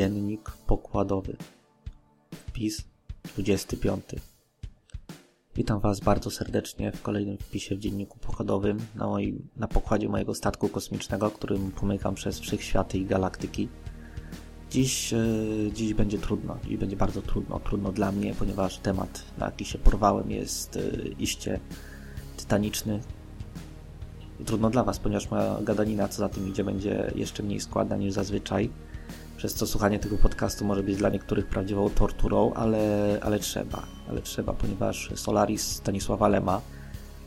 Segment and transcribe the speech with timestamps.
[0.00, 1.36] Dziennik pokładowy.
[2.32, 2.84] Wpis
[3.24, 4.04] 25.
[5.56, 10.34] Witam Was bardzo serdecznie w kolejnym wpisie w dzienniku pokładowym na, moim, na pokładzie mojego
[10.34, 13.68] statku kosmicznego, którym pomykam przez wszechświaty i galaktyki.
[14.70, 19.46] Dziś, yy, dziś będzie trudno, i będzie bardzo trudno, trudno dla mnie, ponieważ temat, na
[19.46, 21.60] jaki się porwałem jest yy, iście
[22.36, 23.00] tytaniczny.
[24.46, 28.12] Trudno dla Was, ponieważ moja gadanina, co za tym idzie, będzie jeszcze mniej składna niż
[28.12, 28.70] zazwyczaj
[29.40, 34.22] przez co słuchanie tego podcastu może być dla niektórych prawdziwą torturą, ale, ale trzeba, ale
[34.22, 36.60] trzeba, ponieważ Solaris Stanisława Lema,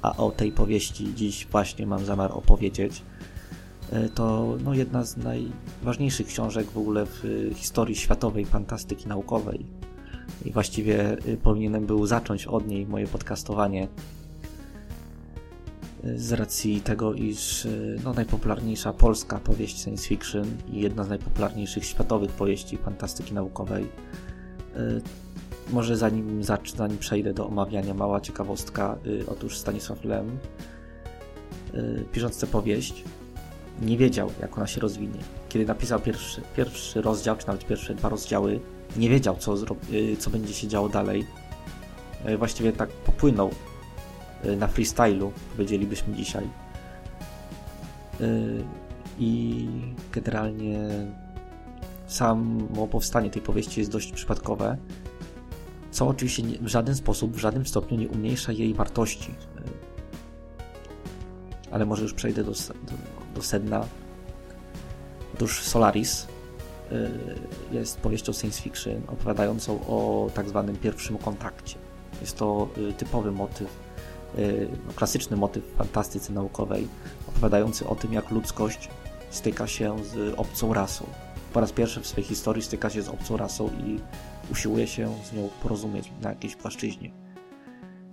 [0.01, 3.03] a o tej powieści dziś właśnie mam zamiar opowiedzieć,
[3.91, 9.65] e, to no, jedna z najważniejszych książek w ogóle w historii światowej fantastyki naukowej.
[10.45, 13.87] I właściwie e, powinienem był zacząć od niej moje podcastowanie,
[16.15, 17.67] z racji tego, iż
[18.03, 23.83] no, najpopularniejsza polska powieść science fiction i jedna z najpopularniejszych światowych powieści fantastyki naukowej.
[23.83, 25.01] Y,
[25.71, 26.41] może zanim,
[26.75, 28.97] zanim przejdę do omawiania, mała ciekawostka.
[29.05, 30.37] Y, otóż Stanisław Lem,
[32.11, 33.03] pisząc tę powieść,
[33.81, 35.19] nie wiedział, jak ona się rozwinie.
[35.49, 38.59] Kiedy napisał pierwszy, pierwszy rozdział, czy nawet pierwsze dwa rozdziały,
[38.97, 39.55] nie wiedział, co,
[40.19, 41.25] co będzie się działo dalej.
[42.37, 43.49] Właściwie tak popłynął
[44.43, 46.49] na freestylu, powiedzielibyśmy dzisiaj.
[48.21, 48.63] Y,
[49.19, 49.67] I
[50.11, 50.79] generalnie
[52.07, 54.77] samo powstanie tej powieści jest dość przypadkowe,
[55.91, 59.31] co oczywiście w żaden sposób, w żadnym stopniu nie umniejsza jej wartości.
[59.31, 59.63] Y,
[61.71, 62.93] ale może już przejdę do, do,
[63.35, 63.85] do sedna.
[65.33, 66.27] Otóż Solaris
[67.71, 71.75] jest powieścią science fiction opowiadającą o tak zwanym pierwszym kontakcie.
[72.21, 73.82] Jest to typowy motyw Y,
[74.95, 76.87] klasyczny motyw fantastyce naukowej,
[77.27, 78.89] opowiadający o tym, jak ludzkość
[79.29, 81.05] styka się z obcą rasą.
[81.53, 83.99] Po raz pierwszy w swojej historii styka się z obcą rasą i
[84.51, 87.11] usiłuje się z nią porozumieć na jakiejś płaszczyźnie.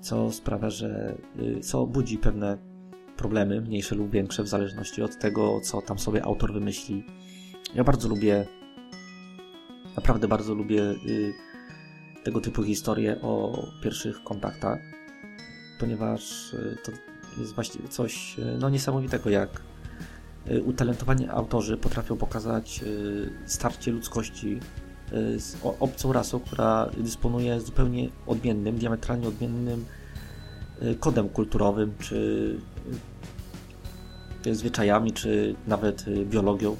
[0.00, 2.59] Co sprawia, że y, co budzi pewne
[3.17, 7.05] problemy, mniejsze lub większe, w zależności od tego, co tam sobie autor wymyśli.
[7.75, 8.47] Ja bardzo lubię,
[9.97, 11.33] naprawdę bardzo lubię y,
[12.25, 14.78] tego typu historie o pierwszych kontaktach
[15.81, 16.93] ponieważ e, to
[17.41, 19.63] jest właściwie coś e, no, niesamowitego, jak
[20.47, 22.85] e, utalentowani autorzy potrafią pokazać
[23.47, 24.61] starcie ludzkości
[25.37, 29.85] z obcą rasą, która dysponuje zupełnie odmiennym, diametralnie odmiennym
[31.01, 32.59] kodem kulturowym, czy
[34.53, 36.77] zwyczajami, czy nawet biologią,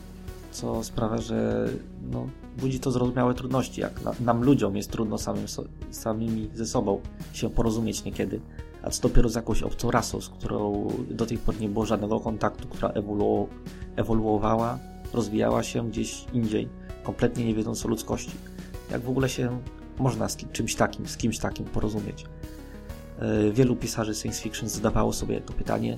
[0.50, 1.69] co sprawia, że
[2.11, 2.28] no,
[2.59, 5.44] budzi to zrozumiałe trudności, jak nam ludziom jest trudno samym,
[5.91, 7.00] samymi ze sobą
[7.32, 8.41] się porozumieć niekiedy
[8.82, 12.20] a co dopiero z jakąś obcą rasą, z którą do tej pory nie było żadnego
[12.20, 13.48] kontaktu, która ewolu
[13.96, 14.78] ewoluowała,
[15.12, 16.68] rozwijała się gdzieś indziej,
[17.02, 18.32] kompletnie nie wiedząc o ludzkości.
[18.90, 19.60] Jak w ogóle się
[19.98, 22.24] można z czymś takim, z kimś takim porozumieć?
[23.20, 25.96] E, wielu pisarzy science fiction zadawało sobie to pytanie.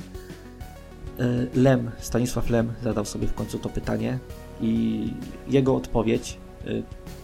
[1.19, 4.19] E, Lem, Stanisław Lem zadał sobie w końcu to pytanie
[4.60, 5.04] i
[5.48, 6.69] jego odpowiedź e,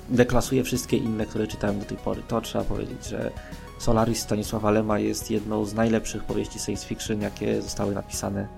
[0.09, 2.23] deklasuje wszystkie inne, które czytałem do tej pory.
[2.29, 3.31] To trzeba powiedzieć, że
[3.79, 8.49] Solaris Stanisława Lema jest jedną z najlepszych powieści science fiction, jakie zostały napisane.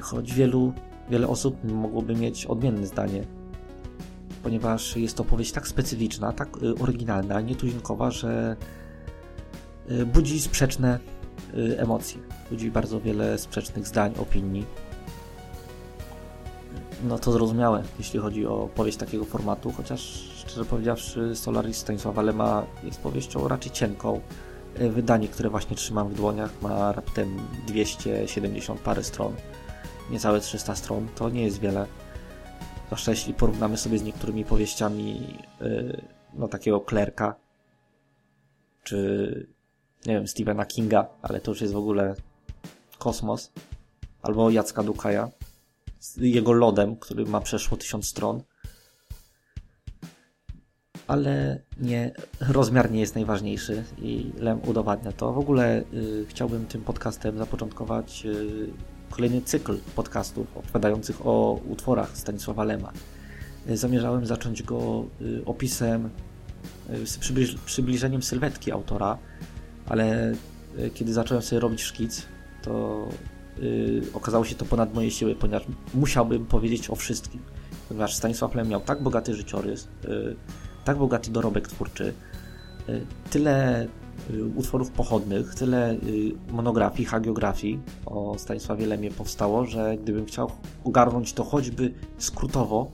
[0.00, 0.72] Choć wielu,
[1.10, 3.24] wiele osób mogłoby mieć odmienne zdanie,
[4.42, 8.56] ponieważ jest to powieść tak specyficzna, tak y, oryginalna, nietuzinkowa, że
[9.90, 10.98] y, budzi sprzeczne
[11.54, 14.66] y, emocje, budzi bardzo wiele sprzecznych zdań, opinii.
[17.04, 20.00] No to zrozumiałe, jeśli chodzi o powieść takiego formatu, chociaż
[20.36, 24.20] szczerze powiedziawszy, Solaris Stanisława Lema jest powieścią raczej cienką.
[24.74, 29.32] E, wydanie, które właśnie trzymam w dłoniach, ma raptem 270 parę stron,
[30.10, 31.08] niecałe 300 stron.
[31.14, 31.86] To nie jest wiele.
[32.86, 36.02] Zwłaszcza jeśli porównamy sobie z niektórymi powieściami yy,
[36.34, 37.34] no, takiego klerka,
[38.84, 39.46] czy
[40.06, 42.14] nie wiem, Stephena Kinga, ale to już jest w ogóle
[42.98, 43.52] kosmos,
[44.22, 45.28] albo Jacka Dukaja
[46.00, 48.42] z jego lodem, który ma przeszło 1000 stron
[51.08, 55.32] ale nie, rozmiar nie jest najważniejszy i Lem udowadnia to.
[55.32, 58.70] W ogóle y, chciałbym tym podcastem zapoczątkować y,
[59.10, 62.92] kolejny cykl podcastów opowiadających o utworach Stanisława Lema.
[63.70, 66.10] Y, zamierzałem zacząć go y, opisem,
[66.90, 69.18] y, z przybliż, przybliżeniem sylwetki autora,
[69.86, 70.32] ale
[70.78, 72.22] y, kiedy zacząłem sobie robić szkic,
[72.62, 73.08] to
[74.14, 75.62] okazało się to ponad moje siły, ponieważ
[75.94, 77.40] musiałbym powiedzieć o wszystkim.
[77.88, 79.88] Ponieważ Stanisław Lem miał tak bogaty życiorys,
[80.88, 82.14] tak bogaty dorobek twórczy,
[82.88, 83.86] y, tyle
[84.30, 85.98] y, utworów pochodnych, tyle y,
[86.50, 90.50] monografii, hagiografii o Stanisławie Lemie powstało, że gdybym chciał
[90.84, 92.90] ogarnąć to choćby skrótowo,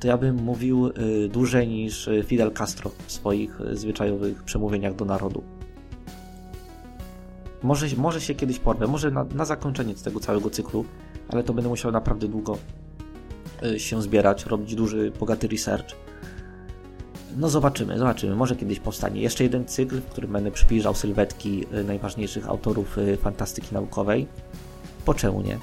[0.00, 0.90] to ja bym mówił
[1.32, 5.42] dłużej niż Fidel Castro w swoich zwyczajowych przemówieniach do narodu.
[7.62, 10.84] Może, może się kiedyś porwę, może na, na zakończenie tego całego cyklu,
[11.28, 12.58] ale to będę musiał naprawdę długo
[13.76, 15.86] się zbierać, robić duży, bogaty research.
[17.36, 18.36] No zobaczymy, zobaczymy.
[18.36, 24.26] Może kiedyś powstanie jeszcze jeden cykl, w którym będę przybliżał sylwetki najważniejszych autorów fantastyki naukowej.
[25.04, 25.58] Po czemu nie?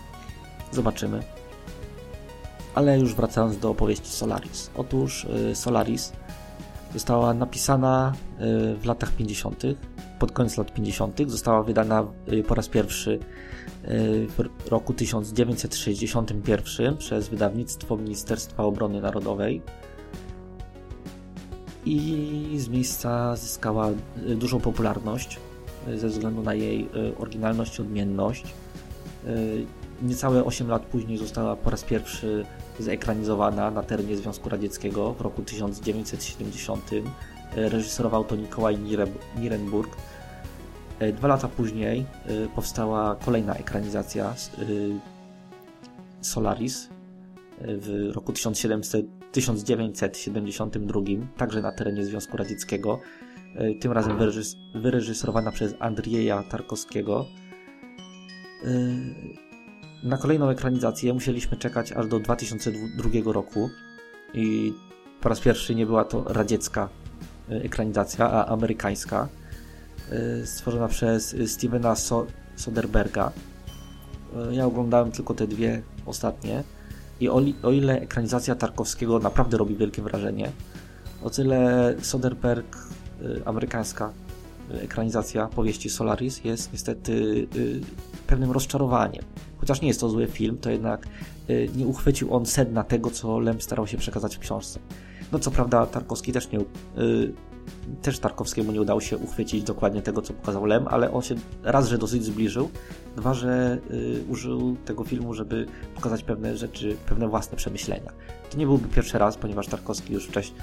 [0.71, 1.23] Zobaczymy.
[2.75, 4.69] Ale już wracając do opowieści Solaris.
[4.75, 6.13] Otóż y, Solaris
[6.93, 9.63] została napisana y, w latach 50.,
[10.19, 12.03] pod koniec lat 50., została wydana
[12.33, 13.19] y, po raz pierwszy
[14.37, 19.61] w roku 1961 przez wydawnictwo Ministerstwa Obrony Narodowej
[21.85, 23.89] i z miejsca zyskała
[24.35, 25.39] dużą popularność
[25.95, 26.89] ze względu na jej
[27.19, 28.53] oryginalność i odmienność
[30.01, 32.45] niecałe 8 lat później została po raz pierwszy
[32.79, 36.91] zekranizowana na terenie Związku Radzieckiego w roku 1970.
[37.55, 38.77] Reżyserował to Nikołaj
[39.37, 39.97] Nirenburg.
[41.13, 44.33] Dwa lata później e, powstała kolejna ekranizacja e,
[46.21, 46.89] Solaris
[47.61, 51.01] e, w roku 1700, 1972,
[51.37, 52.99] także na terenie Związku Radzieckiego.
[53.81, 54.17] Tym razem
[54.75, 57.25] wyreżyserowana przez Andrieja Tarkowskiego
[60.03, 63.69] na kolejną ekranizację musieliśmy czekać aż do 2002 roku
[64.33, 64.73] i
[65.21, 67.04] po raz pierwszy nie była to radziecka e,
[67.49, 69.27] ekranizacja, a amerykańska,
[70.11, 72.25] e, stworzona przez Stevena so
[72.55, 73.31] Soderberga.
[74.35, 76.63] E, ja oglądałem tylko te dwie ostatnie
[77.19, 80.51] i o, o ile ekranizacja Tarkowskiego naprawdę robi wielkie wrażenie,
[81.23, 82.77] o tyle Soderberg,
[83.45, 84.11] amerykańska
[84.71, 87.47] ekranizacja powieści Solaris jest niestety
[88.27, 89.23] pewnym rozczarowaniem
[89.57, 91.07] chociaż nie jest to zły film, to jednak
[91.75, 94.79] nie uchwycił on sedna tego, co Lem starał się przekazać w książce.
[95.31, 97.33] No co prawda Tarkowski też nie, y,
[98.01, 101.87] też Tarkowskiemu nie udało się uchwycić dokładnie tego, co pokazał Lem, ale on się raz,
[101.87, 102.69] że dosyć zbliżył,
[103.15, 108.11] dwa, że y, użył tego filmu, żeby pokazać pewne rzeczy, pewne własne przemyślenia.
[108.51, 110.57] To nie byłby pierwszy raz, ponieważ Tarkowski już wcześniej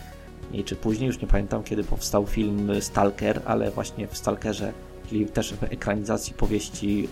[0.64, 4.72] czy później, już nie pamiętam kiedy powstał film Stalker, ale właśnie w Stalkerze,
[5.08, 7.08] czyli też w ekranizacji powieści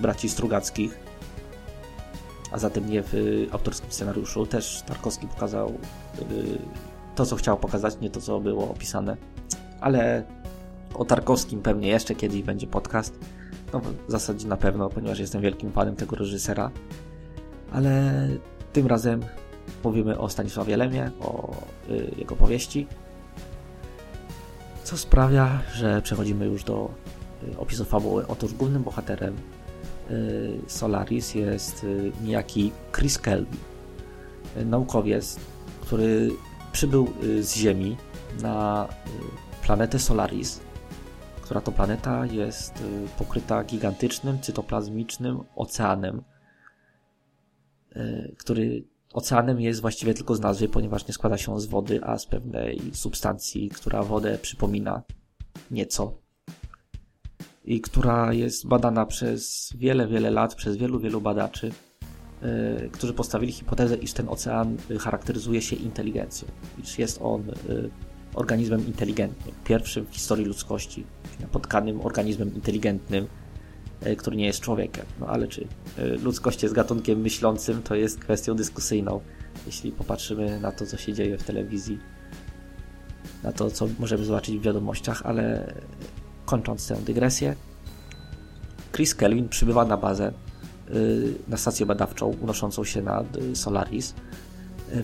[0.00, 0.98] braci Strugackich,
[2.54, 3.14] a zatem nie w
[3.52, 4.46] autorskim scenariuszu.
[4.46, 6.58] Też Tarkowski pokazał y,
[7.14, 9.16] to, co chciał pokazać, nie to, co było opisane.
[9.80, 10.24] Ale
[10.94, 13.18] o Tarkowskim pewnie jeszcze kiedyś będzie podcast.
[13.72, 16.70] No, w zasadzie na pewno, ponieważ jestem wielkim fanem tego reżysera.
[17.72, 18.12] Ale
[18.72, 19.20] tym razem
[19.84, 21.56] mówimy o Stanisławie Lemie, o
[21.90, 22.86] y, jego powieści.
[24.84, 26.90] Co sprawia, że przechodzimy już do
[27.54, 28.26] y, opisu fabuły.
[28.26, 29.63] Otóż głównym bohaterem Y,
[30.66, 33.56] Solaris jest y, niejaki Chris Kelby,
[34.56, 35.36] y, naukowiec,
[35.80, 36.30] który
[36.72, 37.08] przybył
[37.40, 37.96] z Ziemi
[38.42, 38.88] na
[39.62, 40.60] planetę Solaris,
[41.42, 42.72] która to planeta jest
[43.18, 46.22] pokryta gigantycznym, cytoplazmicznym oceanem,
[48.38, 52.26] który oceanem jest właściwie tylko z nazwy, ponieważ nie składa się z wody, a z
[52.26, 55.02] pewnej substancji, która wodę przypomina
[55.70, 56.23] nieco
[57.64, 61.72] i która jest badana przez wiele, wiele lat, przez wielu, wielu badaczy,
[62.42, 66.48] yy, którzy postawili hipotezę, iż ten ocean charakteryzuje się inteligencją,
[66.82, 67.90] iż jest on yy,
[68.34, 71.04] organizmem inteligentnym, pierwszym w historii ludzkości
[71.40, 73.26] napotkanym organizmem inteligentnym,
[74.16, 75.04] który nie jest człowiekiem.
[75.20, 75.66] No ale czy
[76.22, 79.20] ludzkość jest gatunkiem myślącym, to jest kwestią dyskusyjną.
[79.66, 81.98] Jeśli popatrzymy na to, co się dzieje w telewizji,
[83.42, 85.74] na to, co możemy zobaczyć w wiadomościach, ale
[86.44, 87.56] Kończąc tę dygresję,
[88.94, 90.32] Chris Kelvin przybywa na bazę,
[90.90, 94.14] y, na stację badawczą unoszącą się nad y, Solaris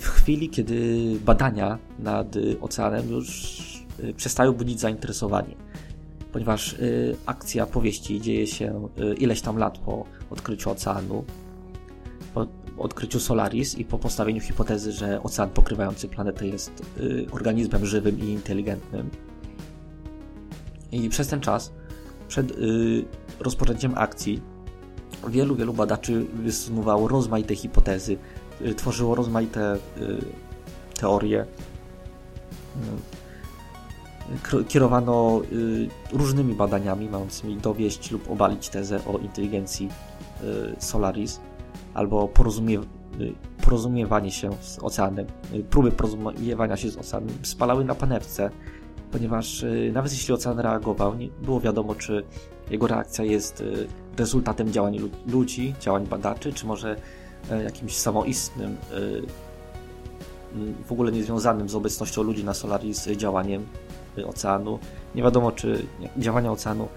[0.00, 3.60] w chwili, kiedy badania nad oceanem już
[4.00, 5.54] y, przestają budzić zainteresowanie,
[6.32, 6.76] ponieważ
[7.26, 11.24] akcja powieści dzieje się ileś tam lat po odkryciu oceanu,
[12.34, 12.46] po
[12.78, 16.82] odkryciu Solaris i po postawieniu hipotezy, że ocean pokrywający planetę jest
[17.32, 19.10] organizmem żywym i inteligentnym.
[20.92, 21.72] I przez ten czas,
[22.28, 23.04] przed y,
[23.40, 24.42] rozpoczęciem akcji,
[25.28, 28.16] wielu, wielu badaczy wysunowało rozmaite hipotezy,
[28.60, 29.78] y, tworzyło rozmaite y,
[31.00, 31.46] teorie.
[34.68, 35.42] Kierowano
[36.12, 39.88] różnymi badaniami mającymi dowieść lub obalić tezę o inteligencji
[40.78, 41.40] Solaris
[41.94, 42.80] albo porozumie,
[43.64, 45.26] porozumiewanie się z oceanem,
[45.70, 48.50] próby porozumiewania się z oceanem spalały na panewce
[49.12, 52.24] ponieważ y, nawet jeśli ocean reagował, nie było wiadomo, czy
[52.70, 53.86] jego reakcja jest y,
[54.16, 56.96] rezultatem działań ludzi, działań badaczy, czy może
[57.50, 58.76] e, jakimś samoistnym
[60.86, 63.66] w ogóle niezwiązanym z obecnością ludzi na Solaris działaniem
[64.26, 64.78] oceanu.
[65.14, 65.86] Nie wiadomo, czy
[66.18, 66.88] działania oceanu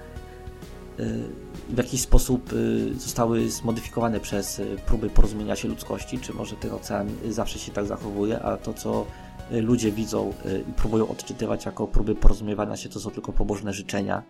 [1.69, 2.53] w jakiś sposób
[2.97, 8.39] zostały zmodyfikowane przez próby porozumienia się ludzkości, czy może ten ocean zawsze się tak zachowuje,
[8.39, 9.05] a to, co
[9.51, 10.33] ludzie widzą
[10.69, 14.23] i próbują odczytywać jako próby porozumiewania się, to są tylko pobożne życzenia.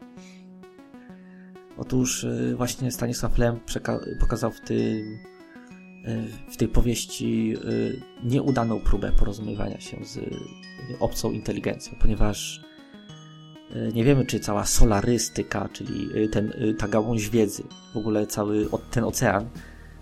[1.77, 3.60] Otóż właśnie Stanisław Lem
[4.20, 5.20] pokazał w tym
[6.51, 7.55] w tej powieści
[8.24, 10.20] nieudaną próbę porozumiewania się z
[11.00, 12.62] obcą inteligencją, ponieważ
[13.94, 17.63] nie wiemy, czy cała solarystyka, czyli ten, ta gałąź wiedzy,
[17.94, 19.46] w ogóle cały ten ocean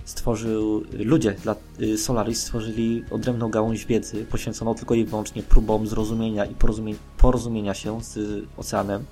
[0.06, 1.56] stworzył, ludzie dla
[1.98, 8.04] Solaris stworzyli odrębną gałąź wiedzy poświęconą tylko i wyłącznie próbom zrozumienia i porozumie, porozumienia się
[8.04, 9.06] z oceanem.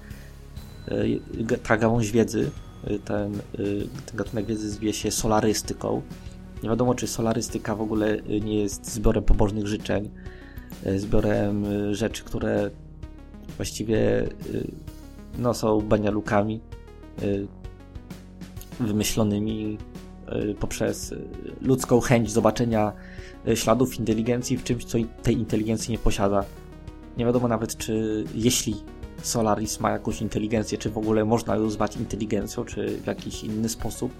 [1.63, 2.51] Ta gałąź wiedzy,
[3.05, 3.33] ten,
[4.05, 6.01] ten gatunek wiedzy zwie się solarystyką
[6.63, 10.09] nie wiadomo, czy solarystyka w ogóle y, nie jest zbiorem pobożnych życzeń,
[10.85, 12.69] y, zbiorem y, rzeczy, które
[13.57, 14.29] właściwie
[15.39, 16.59] no, są banialukami
[18.79, 19.77] wymyślonymi
[20.59, 21.13] poprzez
[21.61, 22.93] ludzką chęć zobaczenia
[23.55, 26.45] śladów inteligencji w czymś, co tej inteligencji nie posiada.
[27.17, 28.75] Nie wiadomo nawet, czy jeśli
[29.21, 33.69] Solaris ma jakąś inteligencję, czy w ogóle można ją zwać inteligencją, czy w jakiś inny
[33.69, 34.11] sposób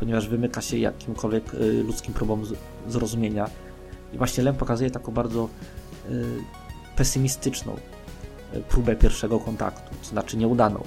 [0.00, 2.42] ponieważ wymyka się jakimkolwiek y, ludzkim próbom
[2.88, 3.50] zrozumienia.
[4.12, 5.48] I właśnie Lem pokazuje taką bardzo
[6.10, 6.24] y,
[6.96, 7.78] pesymistyczną y,
[8.68, 10.82] próbę pierwszego kontaktu, to znaczy nieudaną.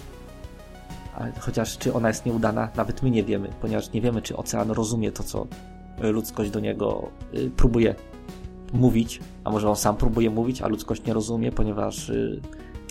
[1.39, 5.11] Chociaż czy ona jest nieudana, nawet my nie wiemy, ponieważ nie wiemy, czy ocean rozumie
[5.11, 5.47] to, co
[5.99, 7.09] ludzkość do niego
[7.55, 7.95] próbuje
[8.73, 12.11] mówić, a może on sam próbuje mówić, a ludzkość nie rozumie, ponieważ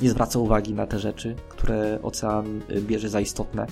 [0.02, 3.66] nie zwraca uwagi na te rzeczy, które ocean bierze za istotne.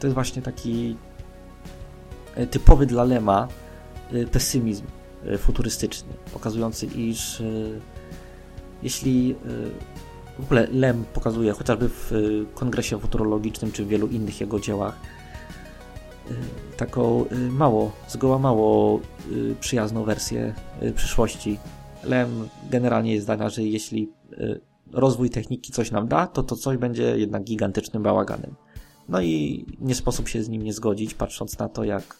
[0.00, 0.96] To jest właśnie taki
[2.36, 3.48] E, typowy dla Lema
[4.32, 4.84] pesymizm
[5.38, 7.42] futurystyczny, pokazujący, iż
[8.82, 9.34] jeśli
[10.38, 12.12] w ogóle Lem pokazuje, chociażby w
[12.54, 15.00] kongresie futurologicznym czy w wielu innych jego dziełach,
[16.76, 19.00] taką mało, zgoła mało
[19.60, 20.54] przyjazną wersję
[20.94, 21.58] przyszłości.
[22.04, 24.12] Lem generalnie jest zdania, że jeśli
[24.92, 28.54] rozwój techniki coś nam da, to to coś będzie jednak gigantycznym bałaganem.
[29.08, 32.16] No i nie sposób się z nim nie zgodzić, patrząc na to, jak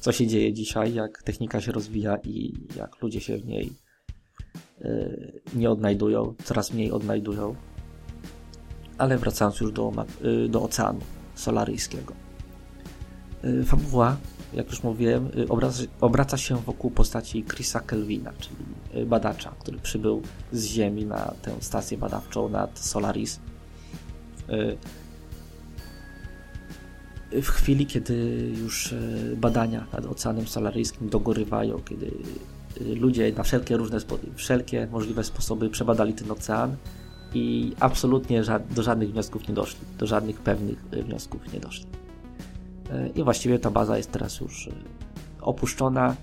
[0.00, 3.72] co się dzieje dzisiaj, jak technika się rozwija i jak ludzie się w niej
[5.54, 7.54] nie odnajdują, coraz mniej odnajdują.
[8.98, 11.00] Ale wracając już do, yy, do oceanu
[11.34, 12.14] solaryjskiego.
[13.42, 14.16] Yy, fabuła,
[14.54, 15.30] jak już mówiłem,
[16.00, 18.56] obraca, się wokół postaci Chrisa Kelvina, czyli
[19.06, 23.40] badacza, który przybył z Ziemi na tę stację badawczą nad Solaris
[27.32, 28.14] w chwili, kiedy
[28.58, 28.94] już
[29.36, 32.10] badania nad Oceanem Solaryjskim dogorywają, kiedy
[32.80, 33.98] ludzie na wszelkie różne,
[34.34, 36.76] wszelkie możliwe sposoby przebadali ten ocean
[37.34, 41.86] i absolutnie do żadnych wniosków nie doszli, do żadnych pewnych e, wniosków nie doszli.
[43.14, 44.68] I właściwie ta baza jest teraz już
[45.40, 46.16] opuszczona.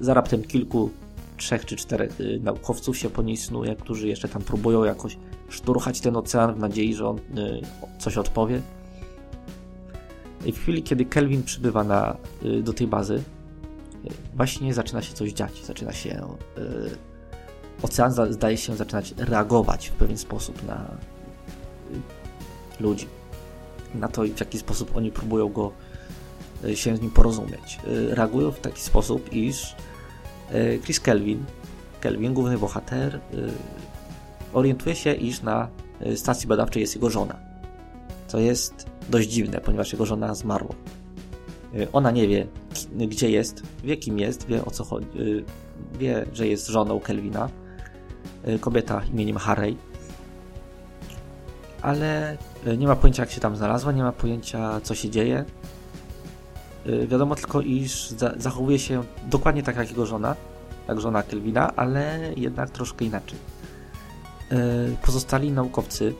[0.00, 0.90] Za raptem kilku,
[1.36, 5.16] trzech czy czterech naukowców się po niej snuje, którzy jeszcze tam próbują jakoś
[5.48, 7.18] szturchać ten ocean w nadziei, że on
[7.98, 8.62] coś odpowie
[10.46, 12.16] i w chwili, kiedy Kelvin przybywa na,
[12.62, 13.22] do tej bazy,
[14.34, 15.64] właśnie zaczyna się coś dziać.
[15.64, 16.08] Zaczyna się.
[16.56, 16.90] Yy,
[17.82, 20.90] ocean zdaje się zaczynać reagować w pewien sposób na
[21.90, 21.98] yy,
[22.80, 23.06] ludzi.
[23.94, 25.72] Na to, w jaki sposób oni próbują go
[26.62, 27.78] yy, się z nim porozumieć.
[28.08, 29.76] reagują w taki sposób, iż
[30.84, 31.44] Chris Kelvin,
[32.00, 33.20] Kelvin, główny bohater,
[34.52, 35.68] orientuje się, iż na
[36.16, 37.36] stacji badawczej jest jego żona.
[38.26, 40.74] Co jest dość dziwne, ponieważ jego żona zmarła.
[41.74, 42.46] Y, ona nie wie,
[42.92, 45.44] gdzie jest, wie kim jest, wie o co chodzi, y,
[45.98, 47.48] wie, że jest żoną Kelvina,
[48.48, 49.76] y, kobieta imieniem Harry,
[51.82, 52.36] ale
[52.78, 55.44] nie ma pojęcia, jak się tam znalazła, nie ma pojęcia, co się dzieje.
[57.06, 60.36] Wiadomo tylko, iż zachowuje się dokładnie tak jak jego żona,
[60.88, 63.38] jak żona Kelvina, ale jednak troszkę inaczej.
[65.06, 66.14] Pozostali naukowcy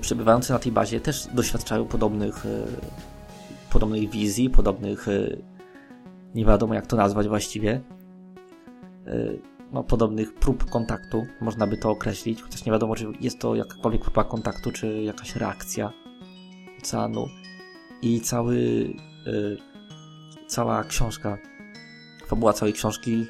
[0.00, 2.44] przebywający na tej bazie też doświadczają podobnych,
[3.72, 5.36] podobnych wizji, podobnych, e,
[6.34, 7.80] nie wiadomo jak to nazwać właściwie,
[9.06, 9.14] e,
[9.72, 14.02] no, podobnych prób kontaktu, można by to określić, chociaż nie wiadomo, czy jest to jakakolwiek
[14.02, 15.92] próba kontaktu, czy jakaś reakcja
[16.78, 17.26] oceanu.
[18.02, 18.88] I cały,
[20.46, 21.38] cała książka,
[22.26, 23.26] fabuła całej książki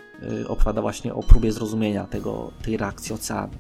[0.49, 3.53] opowiada właśnie o próbie zrozumienia tego, tej reakcji oceanu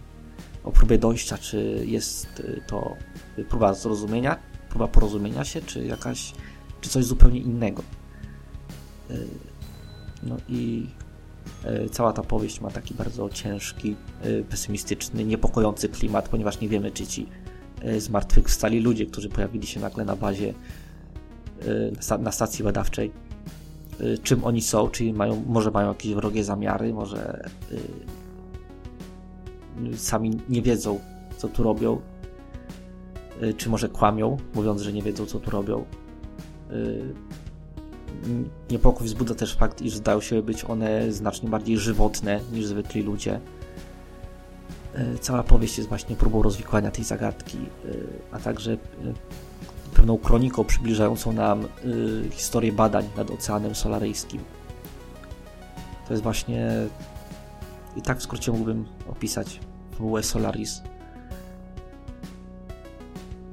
[0.68, 2.96] o próbie dojścia, czy jest y, to
[3.48, 6.32] próba zrozumienia, próba porozumienia się, czy jakaś,
[6.80, 7.82] czy coś zupełnie innego.
[9.10, 9.28] Y,
[10.22, 10.86] no i
[11.92, 13.96] Cała ta powieść ma taki bardzo ciężki,
[14.50, 17.26] pesymistyczny, niepokojący klimat, ponieważ nie wiemy, czy ci
[17.98, 20.54] zmartwychwstali ludzie, którzy pojawili się nagle na bazie,
[22.18, 23.12] na stacji badawczej,
[24.22, 27.50] czym oni są, czy mają, może mają jakieś wrogie zamiary, może
[29.96, 31.00] sami nie wiedzą,
[31.36, 32.00] co tu robią,
[33.56, 35.84] czy może kłamią, mówiąc, że nie wiedzą, co tu robią.
[36.70, 37.14] Y,
[38.70, 43.40] niepokój wzbudza też fakt, iż zdają się być one znacznie bardziej żywotne niż zwykli ludzie.
[45.14, 47.58] Y, cała powieść jest właśnie próbą rozwikłania tej zagadki,
[48.32, 48.76] a także
[49.94, 51.64] pewną kroniką przybliżającą nam
[52.30, 54.40] historię badań nad Oceanem Solaryjskim.
[56.06, 56.70] To jest właśnie
[57.96, 59.60] i tak w skrócie mógłbym opisać
[59.92, 60.82] fabułę Solaris.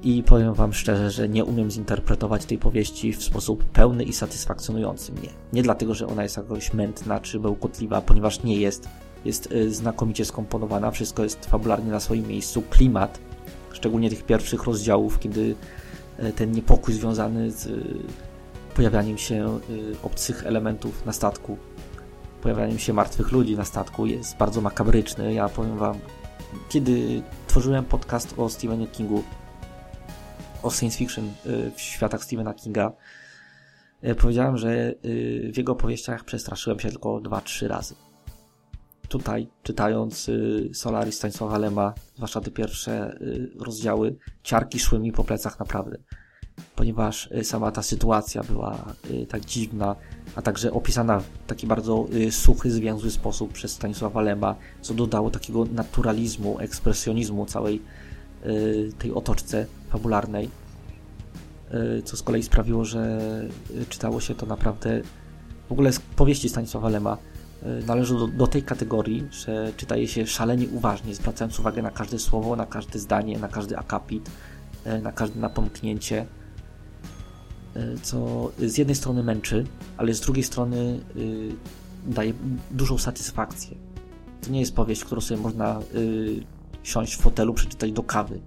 [0.06, 5.12] I powiem Wam szczerze, że nie umiem zinterpretować tej powieści w sposób pełny i satysfakcjonujący
[5.12, 5.30] mnie.
[5.54, 8.90] Nie dlatego, że ona jest jakoś mętna czy bełkotliwa, ponieważ nie jest.
[9.26, 12.62] Jest y, znakomicie skomponowana, wszystko jest fabularnie na swoim miejscu.
[12.70, 13.20] Klimat,
[13.74, 15.56] szczególnie tych pierwszych rozdziałów, kiedy
[16.20, 17.84] y, ten niepokój związany z y,
[18.76, 19.60] pojawianiem się
[20.04, 21.58] obcych elementów na statku,
[22.42, 25.34] pojawianiem się martwych ludzi na statku jest bardzo makabryczny.
[25.34, 25.96] Ja powiem Wam,
[26.70, 29.24] kiedy tworzyłem podcast o Stephenie Kingu,
[30.66, 32.92] o science fiction y, w światach Stephena Kinga,
[34.04, 37.96] y, powiedziałem, że y, w jego powieściach przestraszyłem się tylko 2-3 razy.
[39.08, 40.30] Tutaj, czytając
[40.74, 43.20] Solaris Stanisława Lema, zwłaszcza te pierwsze
[43.60, 45.98] rozdziały, ciarki szły mi po plecach naprawdę
[46.76, 48.86] ponieważ sama ta sytuacja była
[49.30, 49.96] tak dziwna,
[50.36, 55.66] a także opisana w taki bardzo suchy, zwięzły sposób przez Stanisława Lema, co dodało takiego
[55.66, 57.82] naturalizmu, ekspresjonizmu całej
[58.98, 60.50] tej otoczce fabularnej,
[62.04, 63.20] co z kolei sprawiło, że
[63.90, 65.02] czytało się to naprawdę
[65.70, 67.18] w ogóle powieści Stanisława Lema
[67.88, 72.56] należy do, do tej kategorii, że czytaje się szalenie uważnie, zwracając uwagę na każde słowo,
[72.56, 74.30] na każde zdanie, na każdy akapit,
[75.02, 76.26] na każde napomknięcie
[78.02, 79.66] co z jednej strony męczy,
[79.98, 81.56] ale z drugiej strony y,
[82.06, 82.34] daje
[82.72, 83.78] dużą satysfakcję.
[84.42, 86.44] To nie jest powieść, którą sobie można y,
[86.86, 88.42] siąść w fotelu, przeczytać do kawy.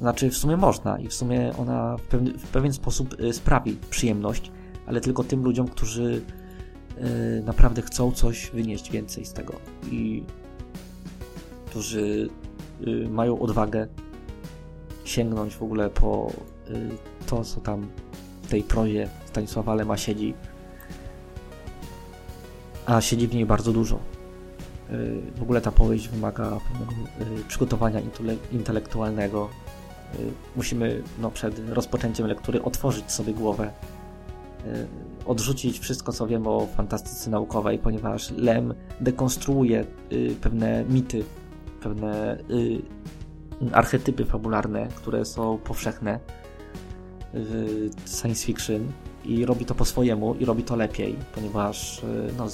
[0.00, 3.76] Znaczy, w sumie można i w sumie ona w, pewny, w pewien sposób y, sprawi
[3.90, 4.52] przyjemność,
[4.86, 6.22] ale tylko tym ludziom, którzy
[7.44, 9.54] naprawdę chcą coś wynieść więcej z tego
[9.90, 10.22] i
[11.66, 12.30] którzy
[13.10, 13.86] mają odwagę
[15.04, 16.32] sięgnąć w ogóle po
[17.26, 17.86] to, co tam
[18.48, 20.34] tej prozie Stanisława Lema siedzi,
[22.86, 23.98] a siedzi w niej bardzo dużo.
[24.92, 26.56] Y, w ogóle ta powieść wymaga
[27.40, 28.00] y, przygotowania
[28.52, 29.48] intelektualnego.
[30.14, 30.18] Y,
[30.56, 33.70] musimy no, przed rozpoczęciem lektury otworzyć sobie głowę,
[35.26, 39.84] odrzucić wszystko, co wiemy o fantastyce naukowej, ponieważ Lem dekonstruuje
[40.40, 41.24] pewne mity,
[41.80, 42.38] pewne
[43.72, 46.20] archetypy fabularne, które są powszechne
[48.20, 48.92] science fiction
[49.24, 52.02] i robi to po swojemu i robi to lepiej, ponieważ,
[52.38, 52.46] no,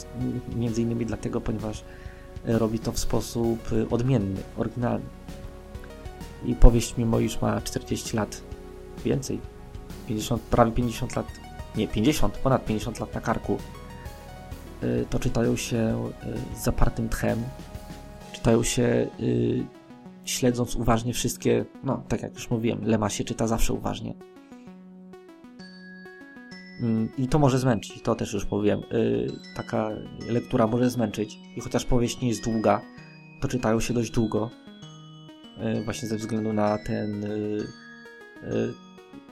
[0.56, 1.84] między innymi dlatego, ponieważ
[2.44, 5.07] robi to w sposób e, odmienny, oryginalny.
[6.44, 8.42] I powieść, mimo iż ma 40 lat,
[9.04, 9.40] więcej,
[10.09, 11.26] 50, prawie 50 lat,
[11.76, 13.59] nie 50, ponad 50 lat na karku,
[15.11, 16.11] to czytają się
[16.57, 17.42] z zapartym tchem,
[18.33, 19.09] czytają się
[20.24, 24.14] śledząc uważnie wszystkie, no tak jak już mówiłem, Lema się czyta zawsze uważnie
[27.18, 28.80] I to może zmęczyć, to też już powiem.
[28.92, 29.90] Y, taka
[30.28, 31.38] lektura może zmęczyć.
[31.56, 32.80] I chociaż powieść nie jest długa,
[33.40, 34.50] to czytają się dość długo.
[35.80, 37.64] Y, właśnie ze względu na ten y,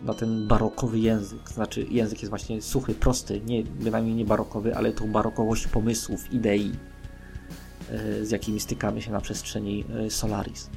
[0.03, 1.49] na ten barokowy język.
[1.49, 6.73] Znaczy język jest właśnie suchy, prosty, nie, bynajmniej nie barokowy, ale tą barokowość pomysłów, idei,
[8.23, 10.71] z jakimi stykamy się na przestrzeni Solaris.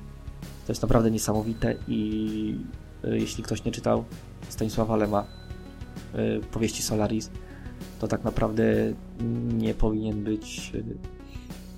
[0.65, 2.59] To jest naprawdę niesamowite i
[3.03, 4.03] jeśli ktoś nie czytał
[4.49, 5.27] Stanisława Lema,
[6.51, 7.29] powieści Solaris,
[7.99, 8.63] to tak naprawdę
[9.53, 10.71] nie powinien być,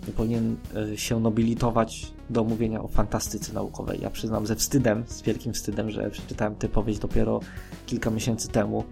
[0.08, 4.00] nie powinien e, się nobilitować do mówienia o fantastyce naukowej.
[4.02, 7.40] Ja przyznam ze wstydem, z wielkim wstydem, że przeczytałem tę powieść dopiero
[7.86, 8.84] kilka miesięcy temu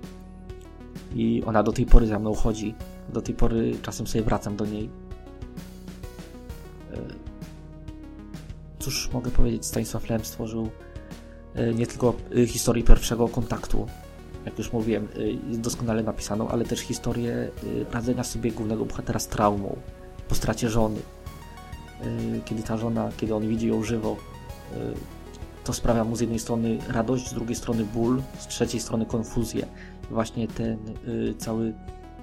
[1.16, 2.76] i ona do tej pory za mną chodzi.
[3.14, 4.90] Do tej pory czasem sobie wracam do niej.
[8.80, 10.70] Cóż mogę powiedzieć, Stanisław Lem stworzył
[11.76, 12.14] nie tylko
[12.48, 13.88] historię pierwszego kontaktu
[14.46, 15.08] jak już mówiłem,
[15.54, 19.76] y, doskonale napisaną, ale też historię y, radzenia sobie głównego bohatera z traumą
[20.28, 21.00] po stracie żony.
[22.38, 24.18] Y, kiedy ta żona, kiedy on widzi ją żywo,
[25.64, 29.68] to sprawia mu z jednej strony radość, z drugiej strony ból, z trzeciej strony konfuzję.
[30.12, 30.78] Właśnie ten
[31.38, 31.74] cały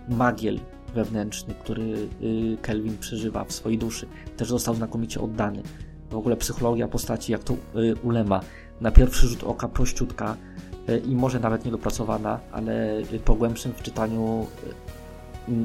[0.09, 0.61] magiel
[0.95, 2.09] wewnętrzny, który
[2.63, 4.07] Kelvin przeżywa w swojej duszy.
[4.37, 5.63] Też został znakomicie oddany.
[6.11, 7.57] W ogóle psychologia postaci, jak to
[8.03, 8.41] ulema,
[8.81, 10.37] na pierwszy rzut oka prościutka
[10.99, 14.47] i może nawet niedopracowana, ale po głębszym wczytaniu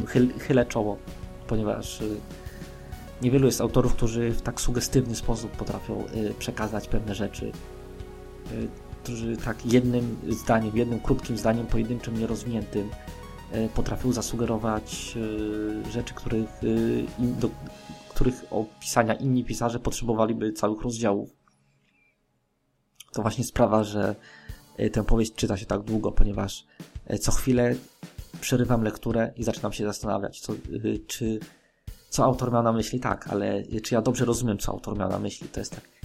[0.07, 0.97] chyl, chylę czoło,
[1.47, 2.03] ponieważ
[3.21, 6.03] niewielu jest autorów, którzy w tak sugestywny sposób potrafią
[6.39, 7.51] przekazać pewne rzeczy
[9.07, 12.89] którzy tak jednym zdaniem, jednym krótkim zdaniem, pojedynczym, nierozwiniętym
[13.51, 15.17] e, potrafił zasugerować
[15.87, 16.49] e, rzeczy, których,
[17.19, 17.49] e, do
[18.09, 21.29] których opisania inni pisarze potrzebowaliby całych rozdziałów.
[23.13, 24.15] To właśnie sprawa, że
[24.91, 26.65] tę powieść czyta się tak długo, ponieważ
[27.21, 27.75] co chwilę
[28.41, 30.53] przerywam lekturę i zaczynam się zastanawiać, co,
[31.07, 31.39] czy,
[32.09, 32.99] co autor miał na myśli.
[32.99, 35.49] Tak, ale czy ja dobrze rozumiem, co autor miał na myśli.
[35.49, 35.97] To jest tak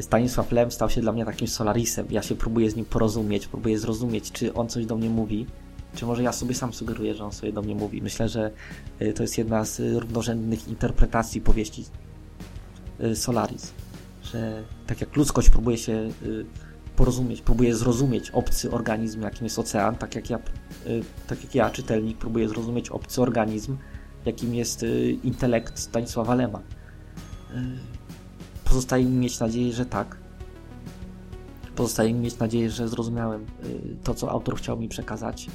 [0.00, 2.06] Stanisław Lem stał się dla mnie takim Solarisem.
[2.10, 5.46] Ja się próbuję z nim porozumieć, próbuję zrozumieć, czy on coś do mnie mówi,
[5.94, 8.02] czy może ja sobie sam sugeruję, że on sobie do mnie mówi.
[8.02, 8.50] Myślę, że
[9.02, 11.84] y, to jest jedna z równorzędnych interpretacji powieści
[13.00, 13.72] y, Solaris.
[14.22, 16.46] Że tak jak ludzkość próbuje się y,
[17.02, 20.38] porozumieć, próbuje zrozumieć obcy organizm, jakim jest ocean, tak jak ja,
[21.26, 23.76] tak jak ja czytelnik, próbuję zrozumieć obcy organizm,
[24.24, 24.84] jakim jest
[25.22, 26.60] intelekt Stanisława Lema
[28.64, 30.16] Pozostaje mi mieć nadzieję, że tak.
[31.76, 35.46] Pozostaje mi mieć nadzieję, że zrozumiałem y, to, co autor chciał mi przekazać.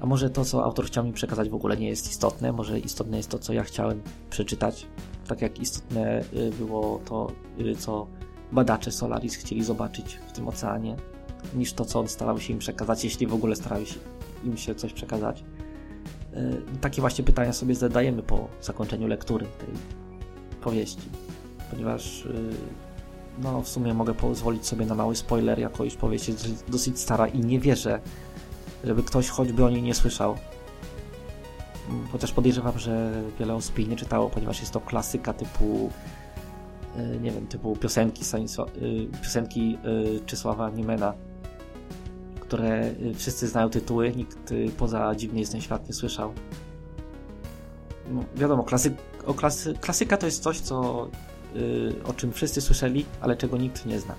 [0.00, 2.52] A może to, co autor chciał mi przekazać, w ogóle nie jest istotne.
[2.52, 4.86] Może istotne jest to, co ja chciałem przeczytać.
[5.26, 8.06] Tak jak istotne y, było to, y, co
[8.52, 10.96] badacze Solaris chcieli zobaczyć w tym oceanie,
[11.54, 13.96] niż to, co on starał się im przekazać, jeśli w ogóle starał się
[14.44, 15.44] im się coś przekazać.
[16.80, 19.74] Takie właśnie pytania sobie zadajemy po zakończeniu lektury tej
[20.60, 21.10] powieści
[21.70, 22.54] ponieważ y,
[23.38, 27.26] no w sumie mogę pozwolić sobie na mały spoiler, jako już powieść jest dosyć stara
[27.26, 28.00] i nie wierzę,
[28.84, 30.36] żeby ktoś choćby o niej nie słyszał.
[31.90, 35.90] Mm, chociaż podejrzewam, że wiele osób jej nie czytało, ponieważ jest to klasyka typu
[37.20, 38.24] nie wiem, typu piosenki,
[38.82, 39.78] y, piosenki
[40.26, 41.14] Czesława Niemena,
[42.40, 46.32] które wszyscy znają tytuły, nikt poza Dziwny jest ten świat nie słyszał.
[48.10, 48.94] No, wiadomo, klasy,
[49.26, 51.08] o klasy, klasyka to jest coś, co
[52.04, 54.14] o czym wszyscy słyszeli, ale czego nikt nie zna.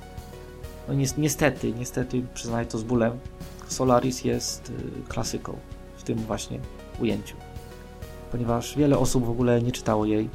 [0.87, 3.19] No niestety, niestety, przyznaję to z bólem,
[3.67, 4.71] Solaris jest
[5.07, 5.57] klasyką
[5.97, 6.59] w tym właśnie
[6.99, 7.35] ujęciu.
[8.31, 10.29] Ponieważ wiele osób w ogóle nie czytało jej.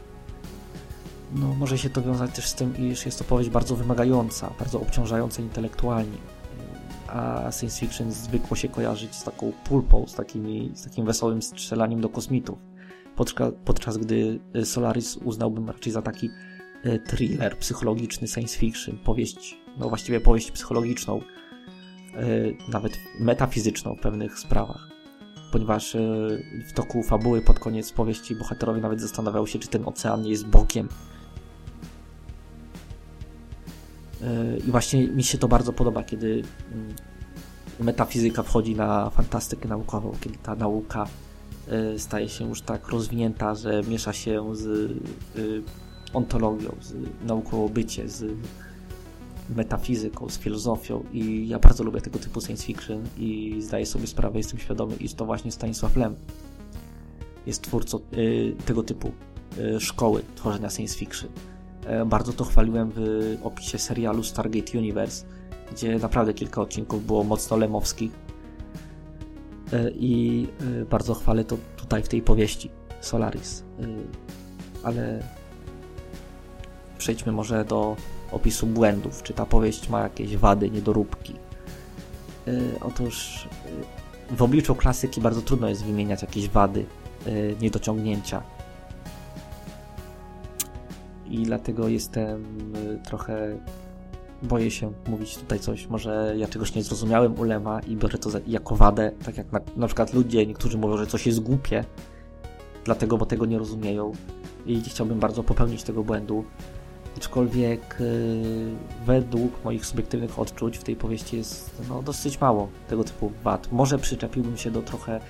[1.35, 4.81] No, może się to wiązać też z tym, iż jest to powieść bardzo wymagająca, bardzo
[4.81, 6.19] obciążająca intelektualnie.
[7.09, 12.01] A science fiction zwykło się kojarzyć z taką pulpą, z, takimi, z takim wesołym strzelaniem
[12.01, 12.59] do kosmitów.
[13.17, 16.31] Podczas, podczas gdy Solaris uznałbym raczej za taki
[16.85, 21.21] E, thriller psychologiczny, science fiction, powieść, no właściwie powieść psychologiczną,
[22.15, 22.27] e,
[22.69, 24.89] nawet metafizyczną w pewnych sprawach.
[25.53, 25.99] Ponieważ e,
[26.69, 30.47] w toku fabuły pod koniec powieści bohaterowie nawet zastanawiają się, czy ten ocean nie jest
[30.47, 30.89] bokiem.
[34.67, 36.95] I właśnie mi się to bardzo podoba, kiedy mm,
[37.81, 41.07] metafizyka wchodzi na fantastykę naukową, kiedy ta nauka
[41.97, 44.93] staje się już tak rozwinięta, że miesza się z
[46.13, 46.95] ontologią, z
[47.27, 48.25] nauką o bycie, z
[49.57, 54.39] metafizyką, z filozofią i ja bardzo lubię tego typu science fiction i zdaję sobie sprawę,
[54.39, 56.15] jestem świadomy, iż to właśnie Stanisław Lem
[57.47, 59.13] jest twórcą y, tego typu
[59.79, 61.31] szkoły tworzenia science fiction.
[61.91, 65.27] Y, bardzo to chwaliłem w opisie serialu Stargate Universe,
[65.73, 68.13] gdzie naprawdę kilka odcinków było mocno lemowskich
[69.73, 70.47] e, i
[70.91, 73.65] bardzo chwalę to tutaj w tej powieści Solaris.
[74.83, 75.23] Ale
[76.99, 77.97] przejdźmy może do
[78.33, 79.23] opisu błędów.
[79.23, 81.35] Czy ta powieść ma jakieś wady, niedoróbki?
[82.81, 83.49] Otóż
[84.31, 86.85] w obliczu klasyki bardzo trudno jest wymieniać jakieś wady,
[87.61, 88.43] niedociągnięcia.
[91.33, 92.45] I dlatego jestem
[92.77, 93.59] y, trochę.
[94.43, 98.31] Boję się mówić tutaj coś, może ja czegoś nie zrozumiałem u Lema i biorę to
[98.47, 101.85] jako wadę, tak jak na, na przykład ludzie, niektórzy mówią, że coś jest głupie,
[102.85, 104.13] dlatego, bo tego nie rozumieją
[104.67, 106.45] i nie chciałbym bardzo popełnić tego błędu.
[107.17, 108.07] Aczkolwiek yy,
[109.07, 113.73] według moich subiektywnych odczuć w tej powieści jest no, dosyć mało tego typu wad.
[113.73, 115.21] Może przyczepiłbym się do trochę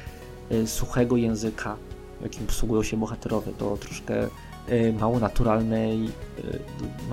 [0.50, 1.76] yy, suchego języka,
[2.22, 4.28] jakim posługują się bohaterowie, do troszkę
[5.00, 6.08] mało naturalnej,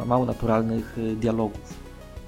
[0.05, 1.79] mało naturalnych dialogów.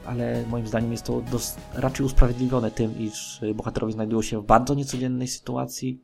[0.05, 4.73] Ale moim zdaniem jest to dos- raczej usprawiedliwione tym, iż bohaterowie znajdują się w bardzo
[4.73, 6.01] niecodziennej sytuacji,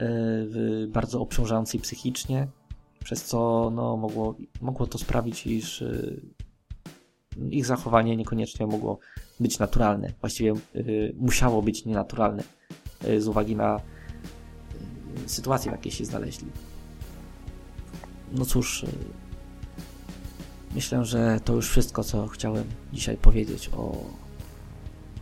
[0.00, 2.48] w bardzo obciążającej psychicznie,
[3.04, 6.20] przez co no, mogło, mogło to sprawić, iż y,
[7.50, 8.98] ich zachowanie niekoniecznie mogło
[9.40, 10.12] być naturalne.
[10.20, 12.42] Właściwie y, musiało być nienaturalne
[13.04, 13.80] y, z uwagi na
[15.26, 16.46] sytuacji, w jakiej się znaleźli.
[18.32, 18.86] No cóż,
[20.74, 24.04] myślę, że to już wszystko, co chciałem dzisiaj powiedzieć o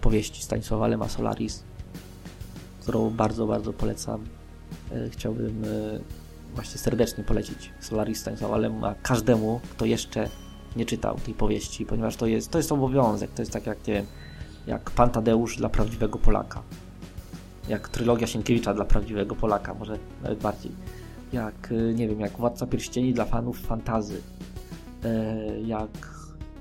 [0.01, 1.63] powieści Stanisława Lema Solaris,
[2.83, 4.25] którą bardzo, bardzo polecam.
[5.11, 5.65] Chciałbym
[6.55, 10.29] właśnie serdecznie polecić Solaris Stanisława Lema każdemu, kto jeszcze
[10.77, 13.95] nie czytał tej powieści, ponieważ to jest, to jest obowiązek, to jest tak jak, nie
[13.95, 14.07] wiem,
[14.67, 16.63] jak Pan Tadeusz dla prawdziwego Polaka,
[17.69, 20.73] jak trylogia Sienkiewicza dla prawdziwego Polaka, może nawet bardziej,
[21.33, 24.23] jak, y, nie wiem, jak Władca Pierścieni dla fanów fantazy,
[25.05, 25.91] e, jak,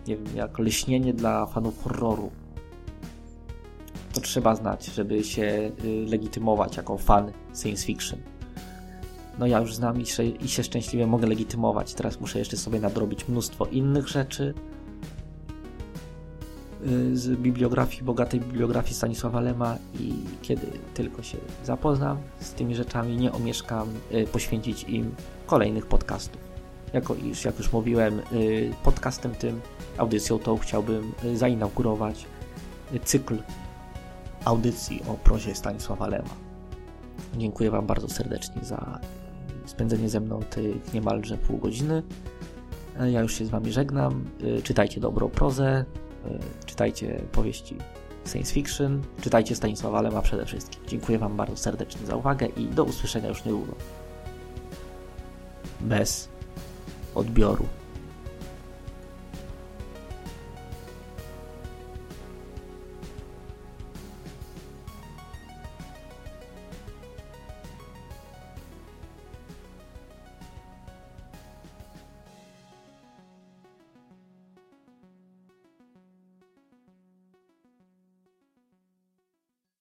[0.07, 2.31] nie wiem, jak Leśnienie dla fanów horroru.
[4.13, 8.19] To trzeba znać, żeby się y, legitymować jako fan science fiction
[9.39, 11.93] no ja już znam i się, i się szczęśliwie mogę legitymować.
[11.93, 14.53] Teraz muszę jeszcze sobie nadrobić mnóstwo innych rzeczy
[17.13, 23.31] z bibliografii, bogatej bibliografii Stanisława Lema i kiedy tylko się zapoznam z tymi rzeczami, nie
[23.31, 26.41] omieszkam y, poświęcić im kolejnych podcastów.
[26.93, 29.61] Jako iż, jak już mówiłem, y, podcastem tym,
[29.97, 32.25] audycją tą chciałbym zainaugurować
[33.03, 33.37] cykl
[34.45, 36.35] audycji o prozie Stanisława Lema.
[37.37, 38.99] Dziękuję Wam bardzo serdecznie za
[39.65, 42.03] spędzenie ze mną tych niemalże pół godziny.
[43.11, 44.25] Ja już się z Wami żegnam.
[44.63, 45.85] Czytajcie dobrą prozę,
[46.65, 47.77] czytajcie powieści
[48.31, 50.81] science fiction, czytajcie Stanisława Lema przede wszystkim.
[50.87, 53.73] Dziękuję Wam bardzo serdecznie za uwagę i do usłyszenia już niedługo.
[55.81, 56.29] Bez
[57.15, 57.65] odbioru.